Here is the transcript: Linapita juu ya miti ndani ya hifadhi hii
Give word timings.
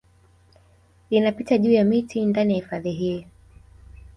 Linapita 1.11 1.57
juu 1.57 1.71
ya 1.71 1.83
miti 1.83 2.25
ndani 2.25 2.53
ya 2.53 2.59
hifadhi 2.59 2.91
hii 2.91 3.25